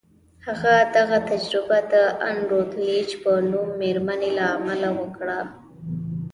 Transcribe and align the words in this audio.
هغه 0.45 0.73
دغه 0.95 1.17
تجربه 1.31 1.79
د 1.91 1.93
ان 2.27 2.37
روتلیج 2.51 3.09
په 3.23 3.31
نوم 3.51 3.69
مېرمنې 3.81 4.29
له 4.37 4.45
امله 4.57 4.89
وکړه 4.99 5.39